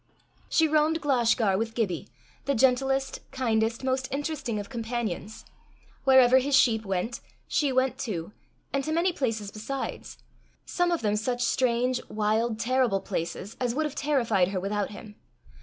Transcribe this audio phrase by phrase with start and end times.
[0.49, 2.09] She roamed Glashgar with Gibbie,
[2.45, 5.45] the gentlest, kindest, most interesting of companions.
[6.05, 8.31] Wherever his sheep went, she went too,
[8.73, 10.17] and to many places besides
[10.65, 15.17] some of them such strange, wild, terrible places, as would have terrified her without him.